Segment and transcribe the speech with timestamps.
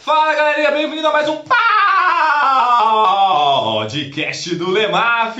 [0.00, 1.36] Fala galerinha, bem-vindo a mais um
[3.78, 5.38] podcast do Lemaf.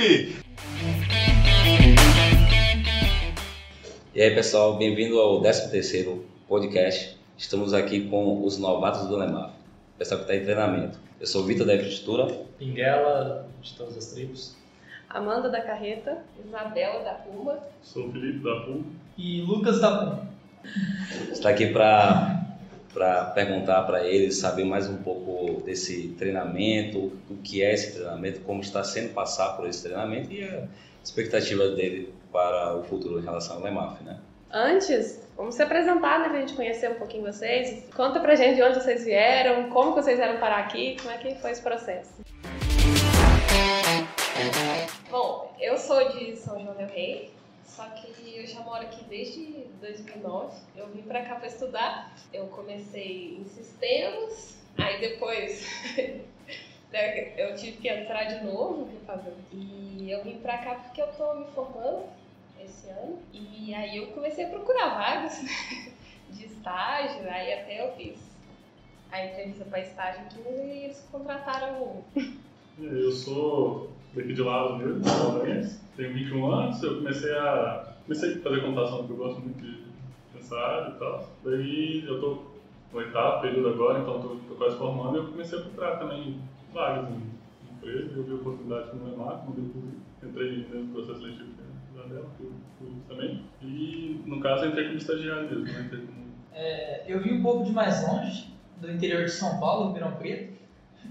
[4.14, 7.18] E aí pessoal, bem-vindo ao 13º podcast.
[7.36, 9.52] Estamos aqui com os novatos do Lemaf,
[9.98, 10.98] pessoal que está em treinamento.
[11.20, 12.26] Eu sou o Vitor da Infraestrutura.
[12.58, 14.59] Pinguela, de todas as tribos.
[15.10, 16.18] Amanda da Carreta.
[16.46, 17.58] Isabela da Puma.
[17.82, 18.84] Sou Felipe da Puma.
[19.18, 20.28] E Lucas da Puma.
[21.30, 22.36] Está aqui para
[22.92, 28.40] para perguntar para eles, saber mais um pouco desse treinamento, o que é esse treinamento,
[28.40, 30.64] como está sendo passar por esse treinamento e a
[31.02, 34.18] expectativa dele para o futuro em relação ao Lemaf, né?
[34.52, 37.88] Antes, vamos se apresentar, né, pra gente conhecer um pouquinho vocês.
[37.94, 41.36] Conta pra gente de onde vocês vieram, como vocês vieram parar aqui, como é que
[41.36, 42.10] foi esse processo.
[45.70, 47.30] Eu sou de São João del Rei,
[47.64, 50.60] só que eu já moro aqui desde 2009.
[50.74, 52.12] Eu vim pra cá pra estudar.
[52.32, 55.64] Eu comecei em sistemas, aí depois
[56.90, 59.32] né, eu tive que entrar de novo, fazer.
[59.52, 62.02] E eu vim pra cá porque eu tô me formando
[62.60, 63.22] esse ano.
[63.32, 65.40] E aí eu comecei a procurar vagas
[66.30, 68.18] de estágio, aí até eu fiz
[69.12, 72.02] a entrevista para estágio aqui e eles contrataram
[72.76, 78.60] Eu sou daqui de Lavras mesmo, tenho 21 anos, eu comecei a, comecei a fazer
[78.60, 79.80] computação porque eu gosto muito de
[80.54, 81.30] área e tal.
[81.44, 82.42] Daí eu tô
[82.92, 86.40] no oitavo período agora, então tô, tô quase formando e eu comecei a procurar também
[86.72, 87.30] vagas em
[87.76, 89.48] empresa, eu vi a oportunidade no EMAC,
[90.22, 91.50] entrei no processo seletivo
[91.94, 92.26] da dela,
[93.08, 93.44] também.
[93.62, 95.88] E no caso entrei como estagiário mesmo, né?
[95.90, 96.30] Como...
[96.52, 100.58] É, eu vim um pouco de mais longe, do interior de São Paulo, Ribeirão Preto.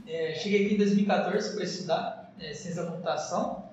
[0.06, 3.63] É, cheguei aqui em 2014 para estudar é, ciência da computação.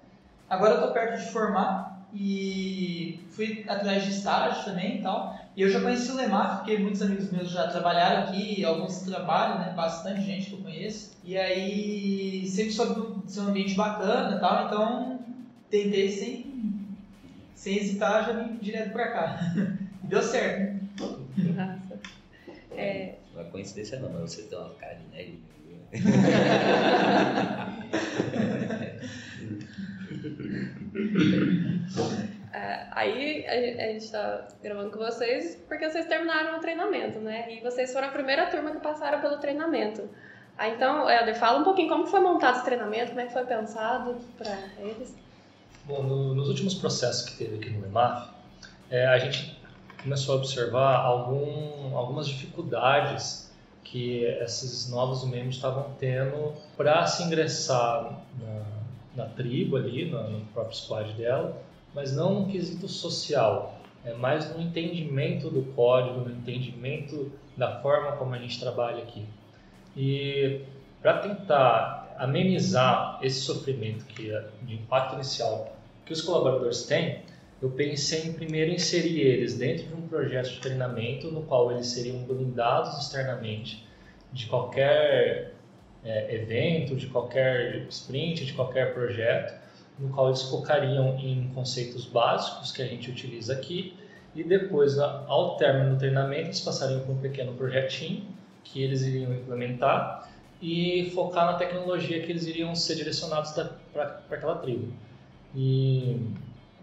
[0.49, 5.37] Agora eu estou perto de formar e fui atrás de estágio também e tal.
[5.57, 9.59] E eu já conheci o Lemaf, porque muitos amigos meus já trabalharam aqui, alguns trabalham,
[9.59, 9.73] né?
[9.75, 11.17] Bastante gente que eu conheço.
[11.25, 15.21] E aí sempre soube ser um ambiente bacana e tal, então
[15.71, 16.87] tentei sem,
[17.55, 19.41] sem hesitar já vim direto para cá.
[20.05, 20.81] E deu certo, né?
[21.01, 22.01] Nossa.
[22.71, 23.17] É...
[23.35, 25.39] Não é coincidência não, mas você tem uma cara de nerd.
[32.53, 37.53] É, aí a gente está gravando com vocês porque vocês terminaram o treinamento, né?
[37.53, 40.09] E vocês foram a primeira turma que passaram pelo treinamento.
[40.57, 43.45] Ah, então, Helder, fala um pouquinho como foi montado esse treinamento, como é que foi
[43.45, 45.15] pensado para eles.
[45.85, 48.31] Bom, no, nos últimos processos que teve aqui no EMAF,
[48.91, 49.61] é, a gente
[50.03, 53.46] começou a observar algum, algumas dificuldades
[53.91, 60.77] que esses novos membros estavam tendo para se ingressar na, na tribo ali, no, próprio
[60.77, 61.61] squad dela,
[61.95, 68.13] mas não no quesito social, é mais no entendimento do código, no entendimento da forma
[68.13, 69.25] como a gente trabalha aqui.
[69.97, 70.61] E
[71.01, 75.75] para tentar amenizar esse sofrimento que é de impacto inicial
[76.05, 77.23] que os colaboradores têm,
[77.61, 81.87] eu pensei em primeiro inserir eles dentro de um projeto de treinamento no qual eles
[81.87, 83.87] seriam blindados externamente
[84.33, 85.55] de qualquer
[86.05, 89.55] é, evento, de qualquer sprint, de qualquer projeto,
[89.99, 93.97] no qual eles focariam em conceitos básicos que a gente utiliza aqui
[94.37, 98.23] e depois, ao término do treinamento, eles passariam por um pequeno projetinho
[98.63, 100.31] que eles iriam implementar
[100.61, 104.93] e focar na tecnologia que eles iriam ser direcionados para aquela tribo.
[105.55, 106.21] E,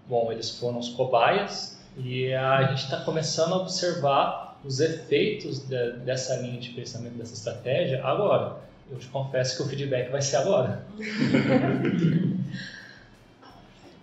[0.07, 5.91] bom, eles foram os cobaias e a gente está começando a observar os efeitos de,
[5.97, 8.57] dessa linha de pensamento, dessa estratégia agora.
[8.89, 10.85] Eu te confesso que o feedback vai ser agora.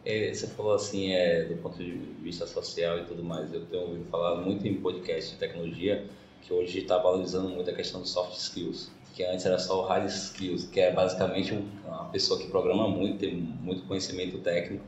[0.02, 1.90] É, você falou assim, é, do ponto de
[2.22, 6.06] vista social e tudo mais, eu tenho ouvido falar muito em podcast de tecnologia
[6.42, 9.86] que hoje está valorizando muito a questão dos soft skills, que antes era só o
[9.86, 11.52] hard skills, que é basicamente
[11.86, 14.84] uma pessoa que programa muito, tem muito conhecimento técnico,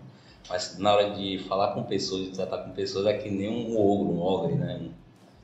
[0.49, 3.79] mas na hora de falar com pessoas, de tratar com pessoas, é que nem um
[3.79, 4.81] ogro, um ogre, né?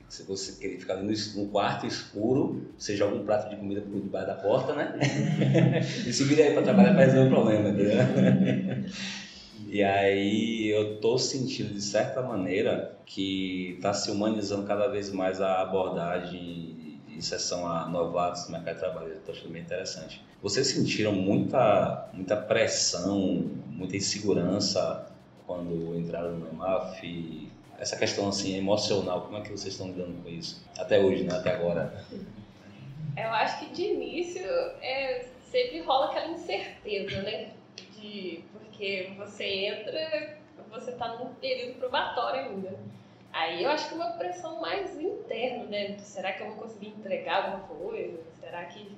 [0.07, 4.01] Se você querer ficar no, no quarto escuro, você joga um prato de comida por
[4.01, 4.99] debaixo da porta, né?
[6.05, 8.89] e se vira aí para trabalhar para resolver o problema, entendeu?
[9.71, 15.39] E aí eu tô sentindo de certa maneira que está se humanizando cada vez mais
[15.39, 16.78] a abordagem
[17.19, 19.13] em sessão a novatos no mercado de trabalho.
[19.13, 20.23] Estou achando bem interessante.
[20.41, 25.11] Vocês sentiram muita, muita pressão, muita insegurança
[25.45, 27.51] quando entraram no EMAF?
[27.77, 30.65] Essa questão assim emocional, como é que vocês estão lidando com isso?
[30.77, 31.35] Até hoje, né?
[31.35, 32.03] Até agora.
[33.17, 34.45] Eu acho que de início
[34.81, 37.51] é, sempre rola aquela incerteza, né?
[37.97, 40.37] De, porque você entra,
[40.69, 42.79] você está num período probatório ainda.
[43.33, 44.97] Aí eu acho que é uma pressão mais
[45.67, 45.97] né?
[45.99, 48.21] Será que eu vou conseguir entregar alguma coisa?
[48.39, 48.91] Será que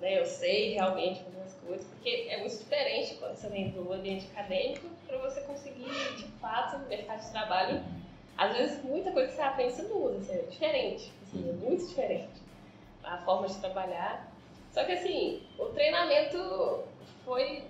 [0.00, 1.86] né, eu sei realmente fazer as coisas?
[1.86, 6.78] Porque é muito diferente quando você vem do ambiente acadêmico para você conseguir, de fato,
[6.78, 7.84] no mercado de trabalho.
[8.36, 11.86] Às vezes, muita coisa que você aprende não usa, assim, é diferente, assim, é muito
[11.86, 12.42] diferente
[13.02, 14.30] a forma de trabalhar.
[14.70, 16.84] Só que, assim, o treinamento
[17.24, 17.64] foi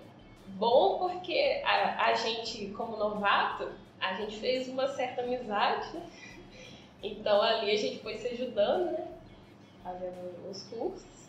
[0.47, 6.05] bom porque a, a gente, como novato, a gente fez uma certa amizade, né?
[7.11, 9.07] Então ali a gente foi se ajudando, né?
[9.83, 11.27] Fazendo os cursos.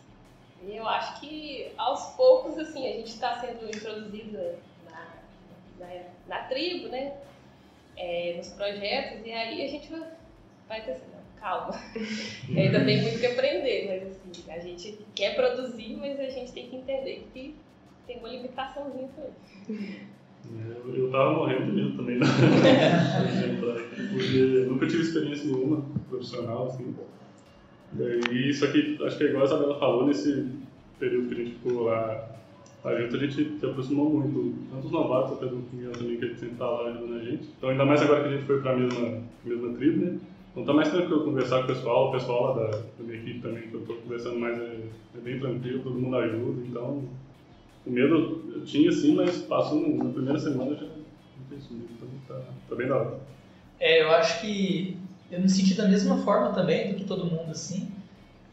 [0.61, 4.59] E eu acho que aos poucos, assim, a gente está sendo introduzida
[4.89, 5.07] na,
[5.79, 7.17] na, na, tribo, né?
[7.95, 9.89] É, nos projetos, e aí a gente
[10.67, 11.05] vai, ter assim,
[11.39, 11.73] calma.
[12.55, 16.69] Ainda tem muito que aprender, mas assim, a gente quer produzir, mas a gente tem
[16.69, 17.55] que entender que
[18.05, 20.07] tem uma limitaçãozinha também.
[20.45, 22.25] Eu, eu tava morrendo de medo também, né?
[24.11, 26.93] porque nunca tive experiência nenhuma profissional, assim.
[28.31, 30.47] E isso aqui, acho que é igual a Isabela falou, nesse
[30.99, 32.29] período que a gente ficou lá,
[32.83, 36.25] a gente, a gente se aproximou muito, tanto os novatos, até do Miguel também, que
[36.25, 37.49] ele sempre tá lá ajudando a gente.
[37.57, 40.19] Então, ainda mais agora que a gente foi para a mesma, mesma tribo, né?
[40.51, 43.39] Então tá mais tranquilo conversar com o pessoal, o pessoal lá da, da minha equipe
[43.39, 44.77] também, que eu tô conversando mais, é,
[45.15, 47.03] é bem tranquilo, todo mundo ajuda, então
[47.89, 52.41] medo eu tinha sim, mas passou na primeira semana já não tem sumido, então tá,
[52.67, 53.19] tá bem da hora.
[53.79, 54.97] É, eu acho que
[55.31, 57.91] eu me senti da mesma forma também do que todo mundo, assim.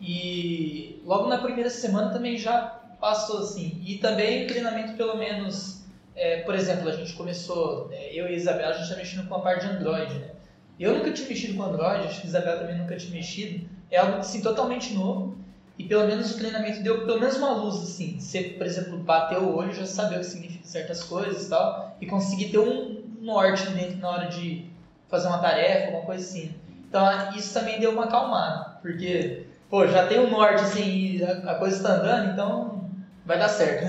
[0.00, 2.60] E logo na primeira semana também já
[3.00, 3.82] passou, assim.
[3.84, 5.84] E também o treinamento, pelo menos,
[6.14, 8.36] é, por exemplo, a gente começou, é, eu e a
[8.68, 10.30] a gente está mexendo com a parte de Android, né?
[10.78, 13.66] Eu nunca tinha mexido com Android, acho que a também nunca tinha mexido.
[13.90, 15.34] É algo, assim, totalmente novo.
[15.78, 18.18] E pelo menos o treinamento deu pelo menos uma luz, assim.
[18.18, 21.96] Você, por exemplo, bater o olho, já saber o que significa certas coisas e tal.
[22.00, 24.70] E conseguir ter um norte dentro na hora de
[25.08, 26.54] fazer uma tarefa, alguma coisa assim.
[26.88, 28.78] Então isso também deu uma acalmada.
[28.80, 32.90] Porque, pô, já tem um norte, assim, e a, a coisa está andando, então
[33.24, 33.86] vai dar certo.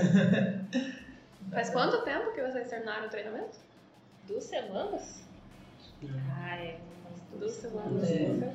[1.50, 3.56] Faz quanto tempo que vocês terminaram o treinamento?
[4.26, 5.22] Duas semanas?
[6.30, 6.76] Ah, é.
[7.38, 8.10] Duas semanas.
[8.10, 8.52] É.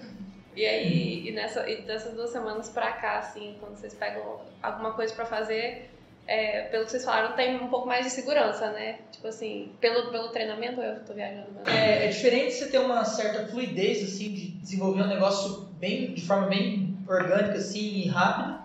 [0.56, 4.94] E aí, e, nessa, e dessas duas semanas pra cá, assim, quando vocês pegam alguma
[4.94, 5.90] coisa pra fazer,
[6.28, 9.00] é, pelo que vocês falaram, tem um pouco mais de segurança, né?
[9.12, 11.70] Tipo assim, pelo, pelo treinamento eu tô viajando mesmo.
[11.70, 16.26] É, é diferente você ter uma certa fluidez, assim, de desenvolver um negócio bem, de
[16.26, 18.62] forma bem orgânica, assim, e rápida,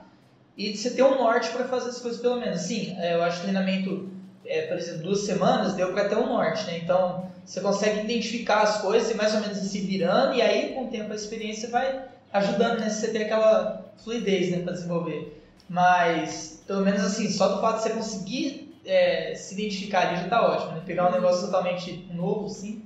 [0.57, 2.61] e de você ter um norte para fazer as coisas pelo menos.
[2.61, 4.11] Sim, é, eu acho que treinamento,
[4.45, 6.79] é, por exemplo, duas semanas deu para ter um norte, né?
[6.79, 10.85] Então, você consegue identificar as coisas e mais ou menos se virando, e aí com
[10.85, 12.89] o tempo a experiência vai ajudando, né?
[12.89, 15.43] Você ter aquela fluidez, né, para desenvolver.
[15.69, 20.29] Mas, pelo menos assim, só do fato de você conseguir é, se identificar ali já
[20.29, 20.83] tá ótimo, né?
[20.87, 22.83] Pegar um negócio totalmente novo, assim,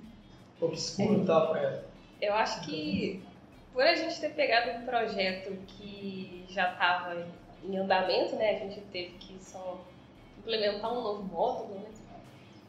[0.60, 1.82] obscuro e tal, pra...
[2.20, 3.22] Eu acho que
[3.72, 7.24] por a gente ter pegado um projeto que já estava
[7.64, 8.50] em andamento, né?
[8.50, 9.80] A gente teve que só
[10.42, 11.86] implementar um novo módulo, né?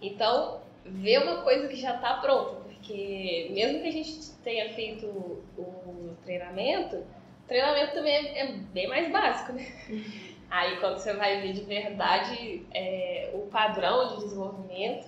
[0.02, 5.06] Então, ver uma coisa que já está pronta, porque mesmo que a gente tenha feito
[5.06, 9.66] o treinamento, o treinamento também é, é bem mais básico, né?
[10.50, 15.08] Aí quando você vai ver de verdade é, o padrão de desenvolvimento,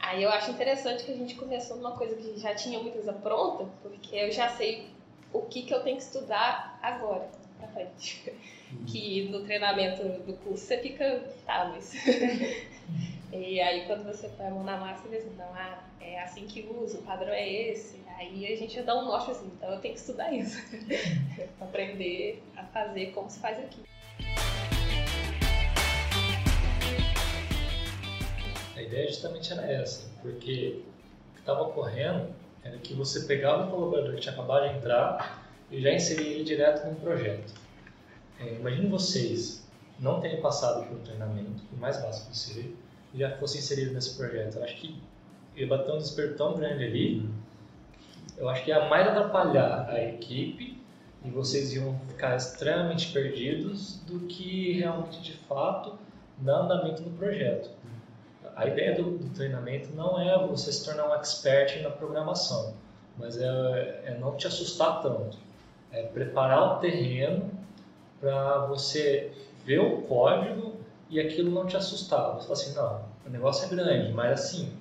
[0.00, 3.12] aí eu acho interessante que a gente começou numa coisa que já tinha muita coisa
[3.12, 4.88] pronta, porque eu já sei
[5.30, 8.32] o que, que eu tenho que estudar agora, pra frente.
[8.72, 8.84] Uhum.
[8.86, 11.92] Que no treinamento do curso você fica, tá, mas
[13.30, 16.66] E aí quando você põe a mão na massa, eles não, ah, é assim que
[16.66, 18.02] usa, o padrão é esse.
[18.16, 20.58] Aí a gente dá um norte assim, então eu tenho que estudar isso.
[21.60, 23.82] aprender a fazer como se faz aqui.
[28.74, 30.82] A ideia justamente era essa, porque
[31.30, 32.34] o que estava ocorrendo
[32.64, 36.44] era que você pegava um colaborador que tinha acabado de entrar e já inseria ele
[36.44, 37.52] direto num projeto.
[38.40, 39.66] É, imagine vocês
[39.98, 42.72] não terem passado por um treinamento, o mais básico possível,
[43.14, 44.56] já fosse inserido nesse projeto.
[44.56, 45.00] Eu acho que
[45.56, 47.28] ia bater um desespero tão grande ali,
[48.36, 50.80] eu acho que ia mais atrapalhar a equipe
[51.24, 55.98] e vocês iam ficar extremamente perdidos do que realmente, de fato,
[56.38, 57.70] dar andamento no projeto.
[58.54, 62.74] A ideia do, do, treinamento não é você se tornar um expert na programação,
[63.16, 65.36] mas é, é não te assustar tanto.
[65.90, 67.50] É preparar o terreno
[68.20, 69.32] para você
[69.64, 70.74] ver o código
[71.10, 72.34] e aquilo não te assustava.
[72.34, 74.72] Você fala assim, não, o negócio é grande, mas assim,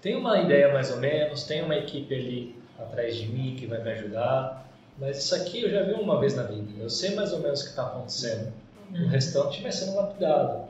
[0.00, 3.82] tem uma ideia mais ou menos, tem uma equipe ali atrás de mim que vai
[3.82, 4.68] me ajudar,
[4.98, 7.60] mas isso aqui eu já vi uma vez na vida, eu sei mais ou menos
[7.60, 8.52] o que está acontecendo.
[8.92, 10.68] O restante vai sendo lapidado,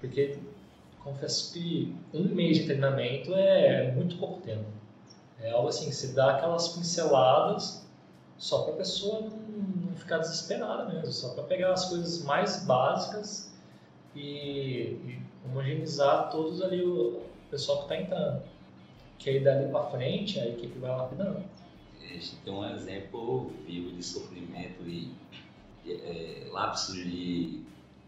[0.00, 0.38] porque
[1.02, 4.64] confesso que um mês de treinamento é muito pouco tempo.
[5.40, 7.79] É algo assim, se dá aquelas pinceladas
[8.40, 13.52] só para a pessoa não, ficar desesperada mesmo, só para pegar as coisas mais básicas
[14.16, 17.20] e, e homogeneizar todos ali o
[17.50, 18.42] pessoal que está entrando.
[19.18, 21.44] Que aí dali para frente a equipe vai lapidando.
[22.02, 25.12] A gente tem um exemplo vivo de sofrimento e
[25.86, 27.60] é, lapsos de,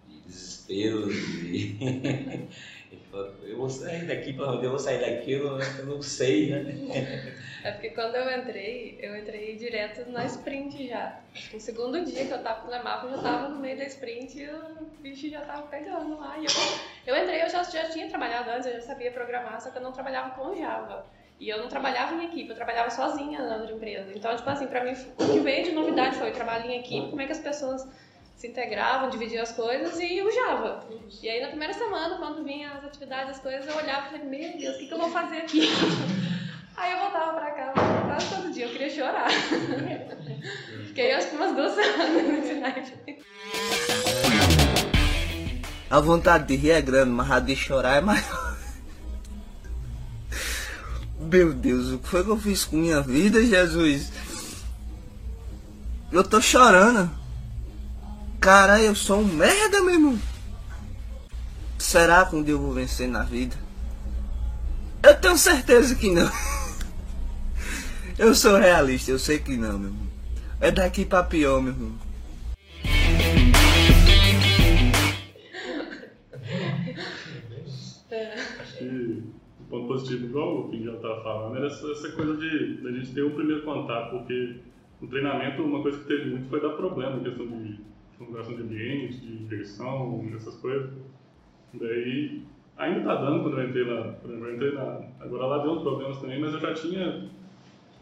[0.09, 2.49] de desespero, de
[3.13, 6.51] eu vou sair daqui, para onde eu vou sair daqui, eu não, eu não sei,
[6.51, 7.37] né?
[7.63, 11.21] É porque quando eu entrei, eu entrei direto na sprint já.
[11.53, 14.41] No segundo dia que eu tava no Lemap, eu já tava no meio da sprint
[14.41, 16.37] e o bicho já tava pegando lá.
[16.39, 19.71] E eu, eu entrei, eu já, já tinha trabalhado antes, eu já sabia programar, só
[19.71, 21.07] que eu não trabalhava com Java.
[21.39, 24.13] E eu não trabalhava em equipe, eu trabalhava sozinha na outra empresa.
[24.15, 27.11] Então, tipo assim, pra mim, o que veio de novidade foi o trabalho em equipe,
[27.11, 27.87] como é que as pessoas
[28.43, 30.85] se integravam, dividiam as coisas e usava.
[31.23, 34.25] E aí na primeira semana, quando vinha as atividades, as coisas, eu olhava e falei,
[34.25, 35.61] meu Deus, o que, que eu vou fazer aqui?
[36.77, 37.73] aí eu voltava pra casa,
[38.05, 39.29] quase todo dia, eu queria chorar.
[40.89, 42.93] Fiquei acho que umas duas semanas nesse night.
[45.89, 48.59] A vontade de rir é grande, mas a de chorar é maior.
[51.21, 54.11] Meu Deus, o que foi que eu fiz com minha vida, Jesus?
[56.11, 57.22] Eu tô chorando.
[58.43, 60.19] Cara, eu sou um merda, meu irmão.
[61.79, 63.55] Será que um dia eu vou vencer na vida?
[65.01, 66.29] Eu tenho certeza que não.
[68.19, 70.07] Eu sou realista, eu sei que não, meu irmão.
[70.61, 71.93] É daqui pra pior, meu irmão.
[78.61, 79.23] Acho que
[79.61, 82.89] o ponto positivo, igual o que já estava falando, era essa, essa coisa de, de
[82.89, 84.57] a gente ter o um primeiro contato, porque
[85.01, 88.63] no treinamento uma coisa que teve muito foi dar problema, em questão de configuração de
[88.63, 90.91] ambiente, de versão, essas coisas.
[91.75, 92.43] Daí,
[92.77, 95.01] ainda está dando quando eu entrei lá, eu entrei lá.
[95.21, 97.29] Agora lá deu uns problemas também, mas eu já tinha,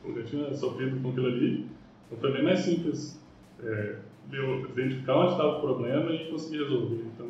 [0.04, 1.66] eu já tinha sofrido com aquilo ali.
[2.06, 3.20] Então foi bem mais simples
[3.62, 3.96] é,
[4.32, 7.04] eu identificar onde estava o problema e conseguir resolver.
[7.14, 7.26] Então,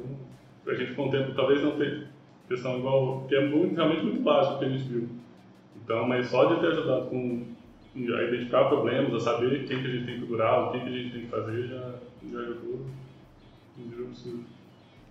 [0.67, 2.09] a gente com o tempo talvez não tenha
[2.49, 5.09] questão igual, que é muito, realmente muito básico que a gente viu.
[5.83, 7.45] Então, mas só de ter ajudado com
[7.97, 10.89] a identificar problemas, a saber quem que a gente tem que curar, o que, que
[10.89, 14.47] a gente tem que fazer, já, um absurdo.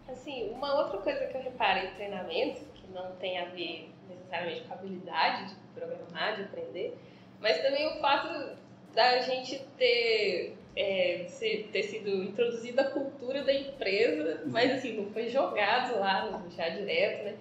[0.08, 4.62] Assim, uma outra coisa que eu reparo em treinamento, que não tem a ver necessariamente
[4.62, 6.98] com a habilidade de programar, de aprender,
[7.39, 8.58] mas também o fato
[8.94, 11.28] da gente ter, é,
[11.72, 17.25] ter sido introduzida a cultura da empresa, mas assim, não foi jogado lá já direto,
[17.25, 17.38] né?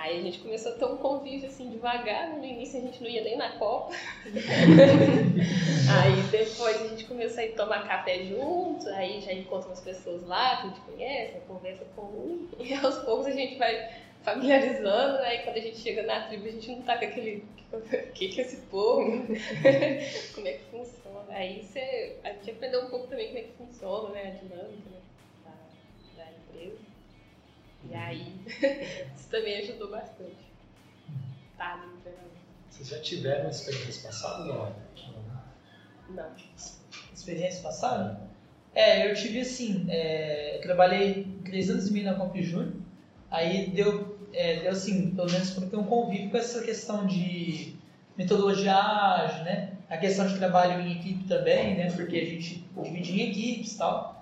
[0.00, 3.10] Aí a gente começou a ter um convívio assim devagar, no início a gente não
[3.10, 3.92] ia nem na Copa.
[5.90, 10.22] aí depois a gente começou a ir tomar café junto, aí já encontra umas pessoas
[10.24, 13.90] lá que a gente conhece, conversa com um, e aos poucos a gente vai
[14.22, 17.44] familiarizando, aí quando a gente chega na tribo a gente não tá com aquele.
[17.72, 19.04] O que, que é esse povo?
[20.34, 21.26] como é que funciona?
[21.28, 24.28] Aí você, a gente aprendeu um pouco também como é que funciona, né?
[24.28, 24.98] A dinâmica né?
[27.90, 28.34] E aí,
[29.14, 30.36] isso também ajudou bastante.
[31.56, 32.36] Tá, no treinamento.
[32.70, 34.74] Vocês já tiveram experiências passadas ou não?
[36.10, 36.30] Não.
[37.12, 38.20] Experiência passada?
[38.74, 42.74] É, eu tive assim, é, eu trabalhei três anos e meio na Comp Júnior,
[43.30, 47.74] aí deu, é, deu assim, pelo menos para ter um convívio com essa questão de
[48.16, 49.72] metodologia ágil, né?
[49.88, 51.90] A questão de trabalho em equipe também, né?
[51.90, 54.18] Porque a gente divide em equipes e tal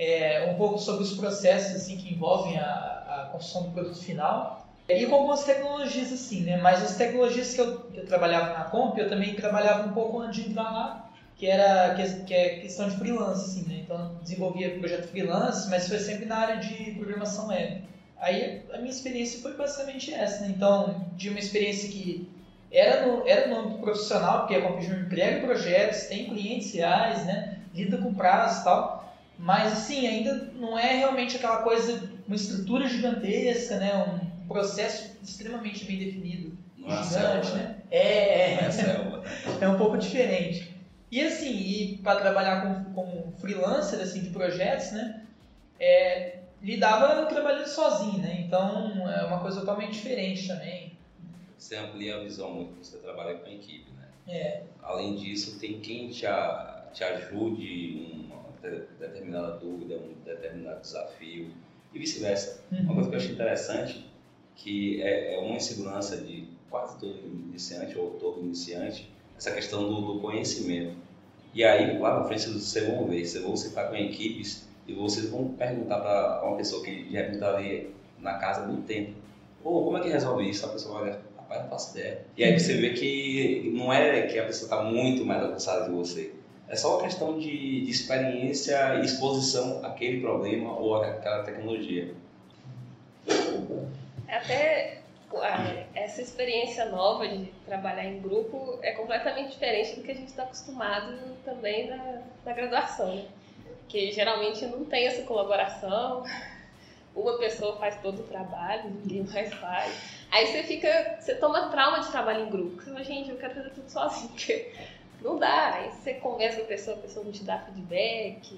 [0.00, 4.66] é, um pouco sobre os processos assim que envolvem a, a construção do produto final
[4.88, 6.56] e com algumas tecnologias assim, né?
[6.56, 10.20] Mas as tecnologias que eu, que eu trabalhava na Comp, eu também trabalhava um pouco
[10.20, 13.82] antes de entrar lá, que era que, que é questão de freelance, assim, né?
[13.84, 17.82] Então desenvolvia projeto freelance, mas foi sempre na área de programação web.
[18.18, 20.52] Aí a minha experiência foi basicamente essa, né?
[20.54, 22.28] Então, de uma experiência que
[22.70, 27.24] era no, era no âmbito profissional, porque a Comp Junior entrega projetos, tem clientes reais,
[27.24, 27.58] né?
[27.74, 29.14] Lida com prazos e tal.
[29.38, 33.92] Mas, assim, ainda não é realmente aquela coisa, uma estrutura gigantesca, né?
[34.04, 36.56] Um processo extremamente bem definido.
[36.78, 37.82] Nossa, gigante, né?
[37.90, 38.68] É, é,
[39.60, 40.72] é um pouco diferente.
[41.10, 45.24] E, assim, e para trabalhar como, como freelancer, assim, de projetos, né?
[45.80, 48.44] É, lidava trabalhando sozinho, né?
[48.46, 50.96] Então, é uma coisa totalmente diferente também.
[51.58, 54.08] Você amplia a visão muito quando você trabalha com a equipe, né?
[54.28, 54.62] É.
[54.80, 58.30] Além disso, tem quem te, a, te ajude, um
[59.00, 61.50] determinada dúvida, um determinado desafio
[61.92, 62.62] e vice-versa.
[62.72, 62.82] Uhum.
[62.82, 64.10] Uma coisa que eu acho interessante
[64.56, 70.14] que é, é uma insegurança de quase todo iniciante ou todo iniciante essa questão do,
[70.14, 70.94] do conhecimento.
[71.54, 75.30] E aí, lá na frente, vocês vão ver, vocês vão estar com equipes e vocês
[75.30, 79.14] vão perguntar para uma pessoa que já está ali na casa há muito tempo
[79.62, 80.64] Pô, como é que resolve isso?
[80.64, 82.24] A pessoa olha, rapaz, não faço ideia.
[82.36, 85.90] E aí você vê que não é que a pessoa está muito mais avançada que
[85.90, 86.32] você.
[86.70, 92.14] É só uma questão de, de experiência e exposição àquele problema ou àquela tecnologia.
[94.28, 94.98] Até
[95.34, 100.28] a- essa experiência nova de trabalhar em grupo é completamente diferente do que a gente
[100.28, 101.12] está acostumado
[101.44, 103.24] também na, na graduação, né?
[103.88, 106.22] Que geralmente não tem essa colaboração,
[107.16, 109.92] uma pessoa faz todo o trabalho, ninguém mais faz.
[110.30, 113.54] Aí você fica, você toma trauma de trabalho em grupo, você fala, gente, eu quero
[113.54, 114.30] fazer tudo sozinho,
[115.22, 115.74] não dá.
[115.74, 118.54] Aí você conversa com a pessoa, a pessoa não te dá feedback,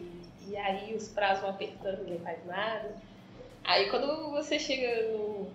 [0.49, 2.95] e aí os prazos vão apertando, ninguém faz nada.
[3.65, 5.47] Aí quando você chega no,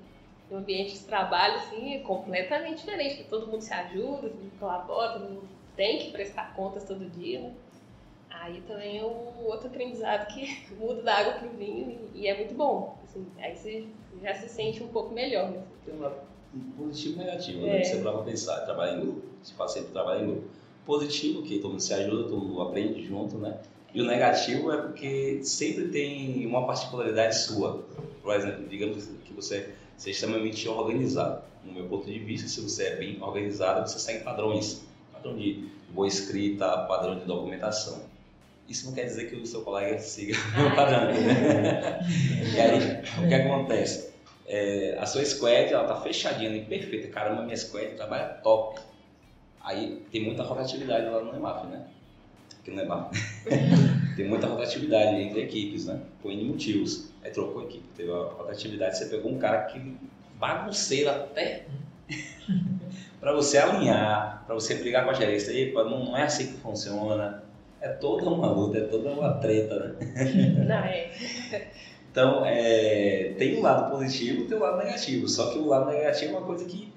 [0.49, 4.59] no ambiente de trabalho, assim, é completamente diferente, porque todo mundo se ajuda, todo mundo
[4.59, 7.53] colabora, todo mundo tem que prestar contas todo dia, né?
[8.29, 12.37] Aí também é um outro aprendizado que muda da água pro vinho e, e é
[12.37, 12.97] muito bom.
[13.03, 13.87] Assim, aí você
[14.21, 15.63] já se sente um pouco melhor, né?
[15.85, 16.15] Tem um lado
[16.77, 17.73] positivo e negativo, É.
[17.79, 17.83] né?
[17.83, 19.21] Você para pensar, trabalha em grupo.
[19.41, 20.47] Você faz sempre trabalho em grupo.
[20.87, 23.57] Positivo, que todo mundo se ajuda, todo mundo aprende junto, né?
[23.93, 27.85] E o negativo é porque sempre tem uma particularidade sua.
[28.23, 31.41] Por exemplo, digamos que você seja extremamente organizado.
[31.65, 34.81] No meu ponto de vista, se você é bem organizado, você segue padrões.
[35.11, 38.01] Padrão de boa escrita, padrão de documentação.
[38.69, 41.99] Isso não quer dizer que o seu colega siga o padrão, né?
[42.55, 44.13] E aí, o que acontece?
[44.47, 47.09] É, a sua squad, ela tá fechadinha ali, perfeita.
[47.09, 48.79] Caramba, minha squad trabalha top.
[49.67, 51.85] Aí tem muita rotatividade lá no EMAF, né?
[52.61, 53.11] Aqui no EMAF.
[54.15, 55.99] tem muita rotatividade entre equipes, né?
[56.21, 57.09] Por N motivos.
[57.21, 59.97] Aí trocou a equipe, teve a rotatividade, você pegou um cara que
[60.39, 61.65] bagunceiro até
[63.19, 65.51] para você alinhar, para você brigar com a gerência.
[65.51, 67.43] Epa, não, não é assim que funciona.
[67.81, 69.95] É toda uma luta, é toda uma treta, né?
[70.65, 71.11] Não, é.
[72.09, 75.27] Então, é, tem um lado positivo e tem um lado negativo.
[75.27, 76.91] Só que o lado negativo é uma coisa que,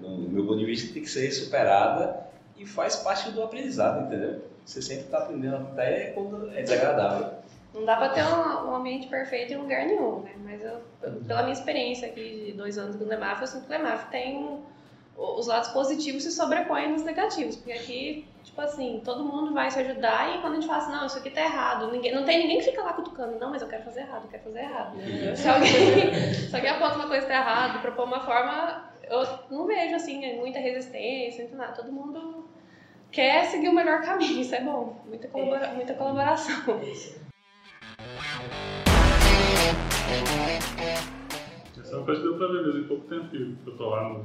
[0.00, 4.42] no meu ponto de vista, tem que ser superada e faz parte do aprendizado, entendeu?
[4.64, 7.40] Você sempre está aprendendo até quando é desagradável.
[7.74, 10.32] Não dá pra ter um, um ambiente perfeito em lugar nenhum, né?
[10.44, 13.66] Mas eu, eu- pela minha experiência aqui de dois anos com o Lemaf, eu sinto
[13.66, 14.58] que o Lemaf tem
[15.16, 17.56] os lados positivos se sobrepõem nos negativos.
[17.56, 20.92] Porque aqui, tipo assim, todo mundo vai se ajudar e quando a gente fala assim,
[20.92, 23.62] não, isso aqui tá errado, ninguém, não tem ninguém que fica lá cutucando, não, mas
[23.62, 24.96] eu quero fazer errado, eu quero fazer errado.
[24.96, 25.34] né?
[25.36, 29.66] Se alguém, se alguém aponta uma coisa que tá errada, propor uma forma, eu não
[29.66, 31.72] vejo, assim, muita resistência, muito nada.
[31.74, 32.44] Todo mundo
[33.10, 35.02] quer seguir o melhor caminho, isso é bom.
[35.06, 36.80] Muita, colabora- muita colaboração.
[41.78, 43.88] Essa é uma coisa que deu pra ver mesmo em pouco tempo que eu tô
[43.90, 44.24] lá no,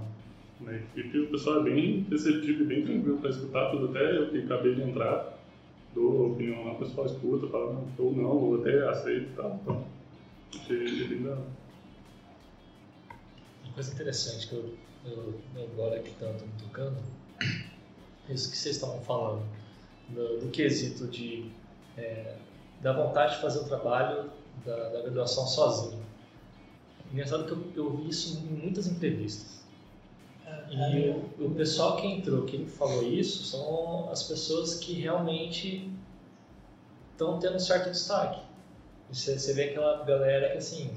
[0.61, 1.19] na equipe.
[1.19, 3.89] O pessoal é bem receptivo e bem tranquilo pra escutar tudo.
[3.89, 5.37] Até eu que acabei de entrar,
[5.93, 9.59] dou opinião lá, o pessoal escuta, fala não, ou não, ou até aceita e tal.
[9.61, 9.85] Então,
[10.53, 11.37] achei, achei bem da
[13.75, 14.73] coisa interessante que eu,
[15.05, 16.97] eu, eu agora que tanto me tocando,
[18.29, 19.45] isso que vocês estavam falando,
[20.09, 21.51] do, do quesito de
[21.97, 22.37] é,
[22.81, 24.31] da vontade de fazer o trabalho
[24.65, 26.03] da, da graduação sozinho.
[27.11, 29.63] Engraçado que eu, eu vi isso em muitas entrevistas.
[30.69, 35.91] E o, o pessoal que entrou, que falou isso, são as pessoas que realmente
[37.11, 38.41] estão tendo um certo destaque.
[39.11, 40.95] Você, você vê aquela galera que assim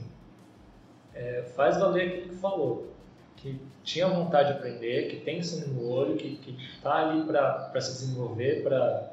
[1.18, 2.92] é, faz valer aquilo que falou,
[3.36, 6.38] que tinha vontade de aprender, que tem sangue no olho, que
[6.74, 9.12] está ali para se desenvolver, para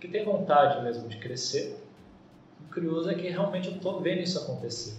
[0.00, 1.76] que tem vontade mesmo de crescer.
[2.68, 4.96] O curioso é que realmente eu estou vendo isso acontecer.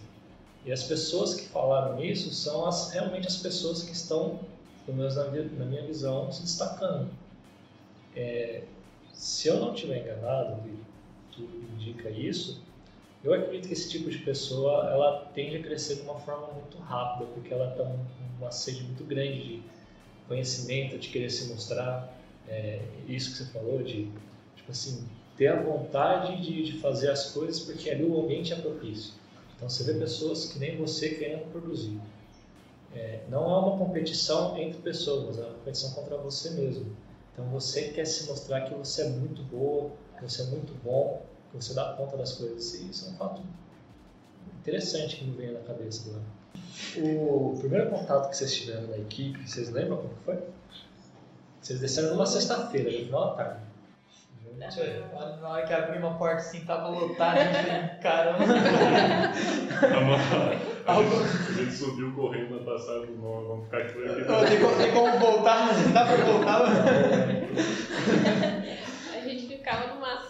[0.65, 4.39] E as pessoas que falaram isso são as, realmente as pessoas que estão,
[4.85, 7.09] pelo menos na, vi- na minha visão, se destacando.
[8.15, 8.63] É,
[9.13, 10.61] se eu não estiver enganado,
[11.31, 12.61] tudo indica isso,
[13.23, 16.77] eu acredito que esse tipo de pessoa ela tende a crescer de uma forma muito
[16.77, 17.97] rápida, porque ela com
[18.39, 19.63] uma sede muito grande de
[20.27, 22.17] conhecimento, de querer se mostrar.
[22.47, 24.09] É, isso que você falou, de
[24.55, 25.07] tipo assim,
[25.37, 29.13] ter a vontade de, de fazer as coisas porque ali o ambiente é propício.
[29.55, 31.99] Então você vê pessoas que nem você querendo produzir.
[32.93, 36.87] É, não é uma competição entre pessoas, é uma competição contra você mesmo.
[37.31, 41.21] Então você quer se mostrar que você é muito boa, que você é muito bom,
[41.53, 42.73] você dá conta das coisas.
[42.75, 43.41] E isso é um fato
[44.59, 46.23] interessante que me veio na cabeça agora.
[46.97, 50.39] O primeiro contato que vocês tiveram na equipe, vocês lembram como foi?
[51.61, 53.71] Vocês desceram numa sexta-feira, no final da tarde.
[54.57, 58.43] Na hora que abri uma porta assim, tava lotado, a gente falei, caramba.
[60.85, 60.95] A
[61.53, 63.93] gente, subiu correndo na passagem, não, vamos ficar aqui.
[63.93, 66.61] Tem como, tem como voltar, mas não dá pra voltar.
[69.15, 70.21] A gente ficava numa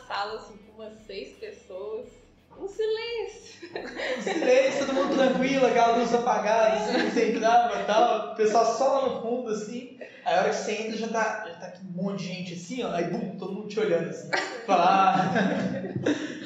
[2.67, 3.61] seis pessoas.
[3.71, 4.39] Um silêncio.
[4.39, 5.65] Silêncio, todo mundo tranquilo.
[5.65, 9.97] aquela luz apagada, assim, você entrava e tal, o pessoal só lá no fundo, assim.
[10.25, 12.83] Aí a hora que você entra já tá, já tá um monte de gente assim,
[12.83, 14.29] ó, aí bum, todo mundo te olhando assim.
[14.65, 15.31] Falar.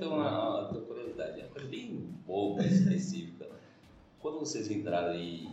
[0.00, 3.46] Então, a, a tua curiosidade é uma coisa bem boba, específica.
[4.18, 5.46] Quando vocês entraram e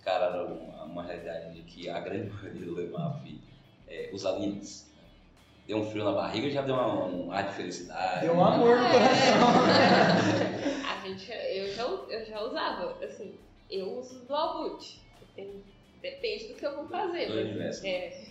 [0.00, 3.40] encararam uma, uma realidade de que a grande maioria do Lemaf
[3.86, 4.90] é, usa Linux,
[5.66, 8.20] deu um frio na barriga já deu uma- um ar de felicidade?
[8.20, 9.48] Deu um amor no coração.
[10.86, 13.34] A gente, eu já, eu já usava, assim,
[13.70, 15.00] eu uso dual boot.
[15.34, 15.62] Tem-
[16.02, 17.26] Depende do que eu vou fazer.
[17.26, 17.84] Do mas-.
[17.84, 18.22] É.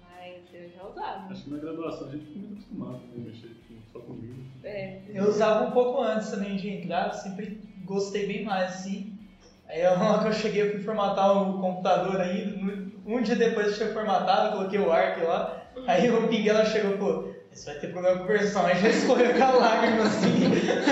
[0.00, 1.32] Mas eu já usava.
[1.32, 4.46] Acho que na graduação a gente ficou muito acostumado a mexer com- só com Linux.
[4.64, 5.00] É.
[5.08, 9.16] Eu usava um pouco antes também de entrar, sempre gostei bem mais, assim.
[9.68, 12.86] Aí a hora que eu cheguei, eu fui formatar o computador ainda.
[13.04, 15.65] Um dia depois eu tinha formatado, coloquei o ARC lá.
[15.86, 18.66] Aí o Pinguela chegou e falou, você vai ter problema com versão.
[18.66, 20.40] Aí já escorreu com a lágrima assim.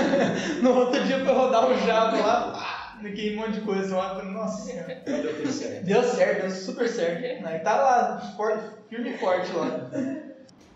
[0.61, 4.09] no outro dia foi rodar o Java lá, pá, naquele monte de coisa lá.
[4.09, 5.01] Eu falei, Nossa senhora.
[5.05, 5.83] Deu certo.
[5.85, 7.45] Deu certo, deu super certo.
[7.47, 9.79] Aí tá lá, for- firme e forte lá.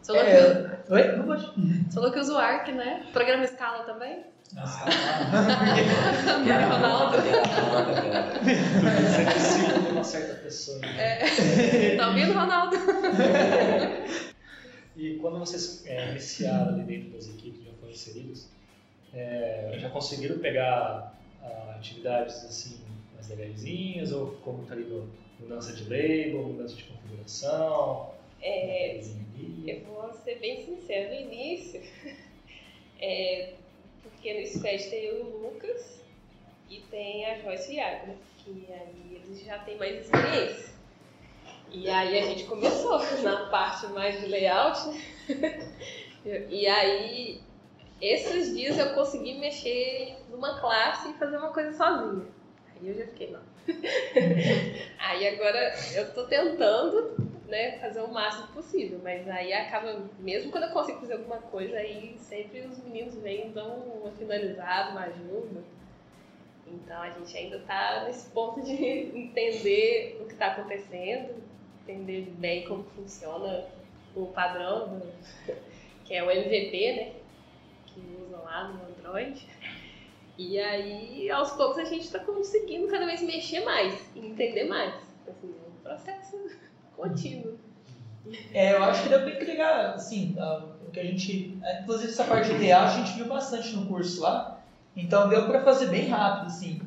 [0.05, 1.03] Falou, É, que, Oi?
[1.17, 1.43] Não pode.
[1.45, 3.03] você falou que usa o Arc, né?
[3.13, 4.23] Programa Scala também?
[4.55, 4.79] Nossa,
[6.33, 7.17] Amigo Ronaldo.
[8.41, 10.79] Você é discípulo de uma certa pessoa.
[10.79, 11.19] né?
[11.95, 12.75] Tá ouvindo, Ronaldo?
[14.99, 18.49] E quando vocês é, iniciaram ali dentro das equipes, já foram inseridos,
[19.13, 22.81] é, já conseguiram pegar ah, atividades assim
[23.15, 25.09] mais legalzinhas ou ficou muito ali no
[25.39, 29.01] mudança de label, mudança de configuração, É?
[29.65, 31.81] Eu vou ser bem sincera, no início,
[32.99, 33.53] é,
[34.03, 36.01] porque no Squad tem o Lucas
[36.69, 40.78] e tem a Joyce e o Iago, que aí eles já têm mais experiência.
[41.71, 44.79] E aí a gente começou na parte mais de layout?
[46.25, 47.41] E aí,
[48.01, 52.25] esses dias eu consegui mexer numa classe e fazer uma coisa sozinha.
[52.75, 53.41] Aí eu já fiquei, não.
[54.99, 57.15] Aí agora eu tô tentando
[57.47, 61.77] né, fazer o máximo possível, mas aí acaba, mesmo quando eu consigo fazer alguma coisa,
[61.77, 65.63] aí sempre os meninos vêm dão uma finalizada, uma ajuda.
[66.67, 71.41] Então a gente ainda tá nesse ponto de entender o que está acontecendo,
[71.91, 73.65] entender bem como funciona
[74.15, 75.11] o padrão, do-
[76.05, 77.11] que é o MVP, né?
[77.87, 79.45] Que usam lá no Android.
[80.37, 84.93] E aí, aos poucos, a gente está conseguindo cada vez mexer mais entender mais.
[85.27, 86.37] Assim, é um processo
[86.95, 87.57] contínuo.
[88.53, 91.57] É, eu acho que deu pra entregar, assim, a- o que a gente.
[91.63, 94.61] é, Inclusive essa parte de a gente viu bastante no curso lá.
[94.95, 96.81] Então deu pra fazer bem rápido, assim,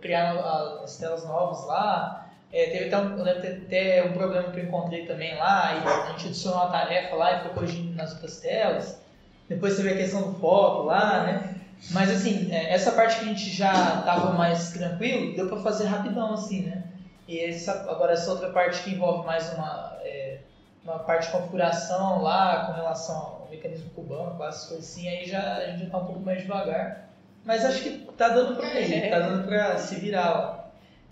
[0.00, 2.19] criar a- as telas novas lá.
[2.52, 5.88] É, teve até um, eu lembro até um problema que eu encontrei também lá, e
[5.88, 9.00] a gente adicionou uma tarefa lá e foi corrigindo nas outras telas.
[9.48, 11.54] Depois vê a questão do foco lá, né?
[11.90, 15.86] Mas assim, é, essa parte que a gente já tava mais tranquilo, deu pra fazer
[15.86, 16.84] rapidão, assim, né?
[17.26, 20.38] E essa, agora essa outra parte que envolve mais uma, é,
[20.84, 25.56] uma parte de configuração lá com relação ao mecanismo cubano, essas coisas assim, aí já,
[25.56, 27.08] a gente já tá um pouco mais devagar.
[27.44, 30.59] Mas acho que tá dando pra ir, tá dando pra se virar lá.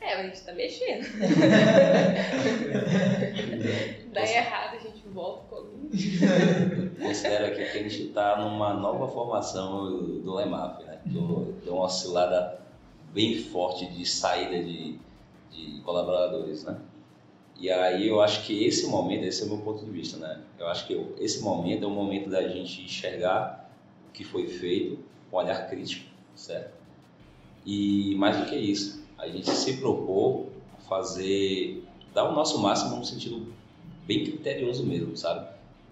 [0.00, 1.06] É, mas a gente tá mexendo.
[4.12, 5.88] Dá errado, a gente volta com algum.
[7.00, 11.00] Considero aqui que a gente está numa nova formação do, LEMAF, né?
[11.04, 12.60] Deu, deu uma oscilada
[13.12, 14.98] bem forte de saída de,
[15.50, 16.78] de colaboradores, né?
[17.58, 20.40] E aí eu acho que esse momento, esse é o meu ponto de vista, né?
[20.58, 23.68] Eu acho que eu- esse momento é o momento da gente enxergar
[24.08, 24.98] o que foi feito
[25.30, 26.72] com olhar crítico, certo?
[27.66, 30.46] E mais do que isso, a gente se propor
[30.78, 33.52] a fazer, dar o nosso máximo num sentido
[34.06, 35.48] bem criterioso mesmo, sabe?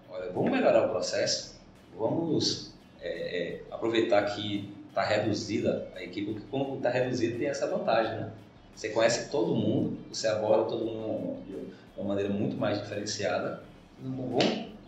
[0.09, 1.59] Olha, vamos melhorar o processo,
[1.97, 7.67] vamos é, é, aproveitar que está reduzida a equipe, porque quando está reduzida tem essa
[7.67, 8.31] vantagem, né?
[8.73, 13.63] Você conhece todo mundo, você aborda todo mundo de uma maneira muito mais diferenciada.
[13.99, 14.43] Vamos,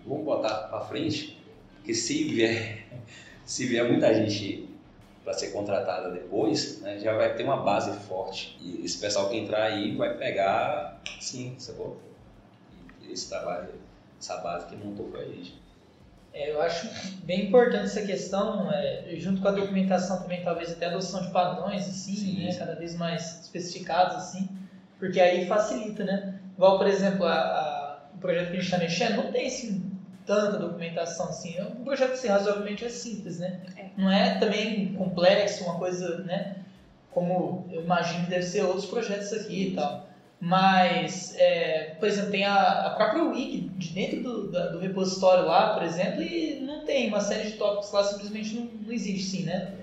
[0.05, 1.37] vamos botar para frente,
[1.75, 2.85] porque se vier,
[3.45, 4.68] se vier muita gente
[5.23, 8.57] para ser contratada depois, né, já vai ter uma base forte.
[8.61, 11.99] E esse pessoal que entrar aí vai pegar, sim, sacou?
[13.09, 13.69] Esse trabalho,
[14.19, 15.57] essa base que montou com a gente.
[16.31, 16.87] É, eu acho
[17.23, 21.31] bem importante essa questão, é, junto com a documentação também, talvez até a adoção de
[21.31, 22.59] padrões, assim, Sim, né, sim.
[22.59, 24.47] cada vez mais especificados, assim,
[24.99, 26.39] porque aí facilita, né?
[26.55, 29.91] Igual, por exemplo, a, a- o projeto que a gente está mexendo não tem, assim,
[30.29, 33.59] tanta documentação, assim, é um projeto, assim, razoavelmente é simples, né?
[33.97, 36.55] Não é também complexo, uma coisa, né,
[37.11, 40.07] como eu imagino que deve ser outros projetos aqui e tal.
[40.39, 45.45] Mas, é, por exemplo, tem a, a própria wiki de dentro do, da- do repositório
[45.45, 49.25] lá, por exemplo, e não tem uma série de tópicos lá, simplesmente não, não existe,
[49.25, 49.73] sim, né?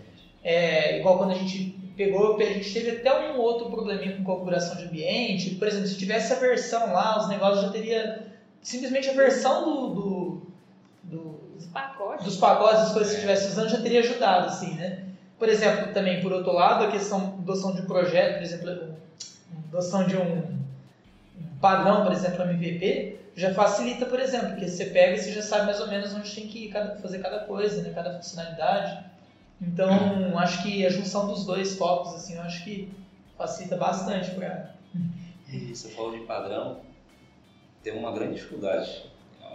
[0.43, 4.77] É, igual quando a gente pegou, a gente teve até um outro probleminha com configuração
[4.77, 5.51] de ambiente.
[5.57, 8.23] Por exemplo, se tivesse a versão lá, os negócios já teria
[8.63, 10.16] simplesmente a versão do, do,
[11.57, 12.25] do Os pacotes.
[12.25, 15.03] dos pacotes, das coisas que estivesse usando, já teria ajudado, assim, né?
[15.39, 18.95] Por exemplo, também, por outro lado, a questão adoção de um projeto, por exemplo,
[19.69, 20.39] adoção de um,
[21.39, 25.43] um padrão, por exemplo, MVP, já facilita, por exemplo, porque você pega e você já
[25.43, 27.91] sabe mais ou menos onde tem que ir cada- fazer cada coisa, né?
[27.95, 29.05] cada funcionalidade.
[29.61, 32.89] Então, acho que a junção dos dois focos, assim, eu acho que
[33.37, 34.71] facilita bastante para
[35.51, 36.79] E você falou de padrão,
[37.83, 39.03] tem uma grande dificuldade.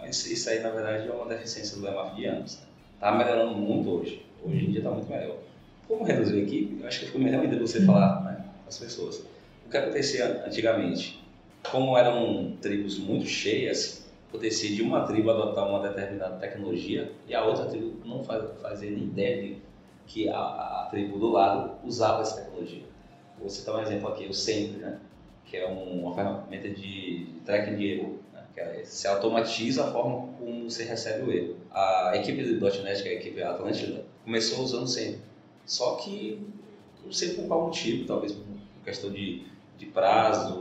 [0.08, 2.56] Isso, isso aí, na verdade, é uma deficiência do Lemaf de anos.
[2.58, 2.66] Né?
[3.00, 4.24] Tá melhorando muito hoje.
[4.44, 5.36] Hoje em dia está muito melhor.
[5.88, 8.78] Como reduzir a equipe, eu acho que ficou melhor ainda você falar né, com as
[8.78, 9.24] pessoas.
[9.66, 11.20] O que acontecia antigamente?
[11.70, 17.44] Como eram tribos muito cheias, acontecia de uma tribo adotar uma determinada tecnologia e a
[17.44, 19.56] outra tribo não faz, nem ideia de
[20.06, 22.82] que a, a tribo do lado usava essa tecnologia.
[23.38, 24.98] Vou citar um exemplo aqui, o Sempre, né?
[25.46, 28.18] que é um- uma ferramenta de tracking de erro.
[28.54, 31.56] Que é, se automatiza a forma como você recebe o erro.
[31.70, 35.20] A equipe do .NET, que é a equipe Atlântida, começou usando sempre.
[35.64, 36.40] Só que,
[37.04, 38.44] não sei por qual motivo, talvez por
[38.84, 39.42] questão de,
[39.78, 40.54] de prazo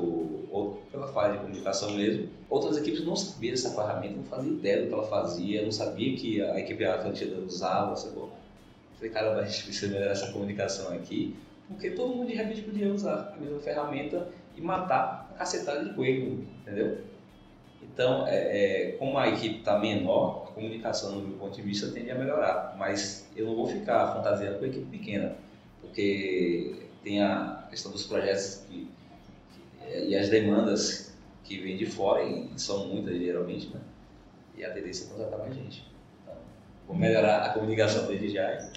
[0.52, 4.82] ou pela falha de comunicação mesmo, outras equipes não sabiam dessa ferramenta, não faziam ideia
[4.82, 8.30] do que ela fazia, não sabia que a equipe Atlântida usava, sacou?
[8.96, 11.36] Falei, cara, a gente precisa melhorar essa comunicação aqui,
[11.68, 15.94] porque todo mundo de repente podia usar a mesma ferramenta e matar a cacetada de
[15.96, 17.00] coelho, entendeu?
[17.94, 21.92] Então, é, é, como a equipe está menor, a comunicação, no meu ponto de vista,
[21.92, 22.76] tende a melhorar.
[22.78, 25.36] Mas eu não vou ficar fantasiando com a equipe pequena,
[25.82, 28.88] porque tem a questão dos projetos que-
[29.84, 33.82] que- e as demandas que vêm de fora, e são muitas geralmente, né?
[34.56, 35.84] E a tendência é contratar mais gente.
[36.24, 36.36] Então,
[36.88, 38.72] vou melhorar a comunicação desde já.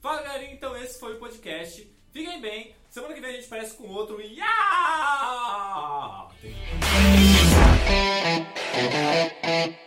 [0.00, 1.90] Fala galerinha, então esse foi o podcast.
[2.12, 4.20] Fiquem bem, semana que vem a gente aparece com outro.
[4.20, 4.48] Yeah!
[8.80, 9.79] Thank you.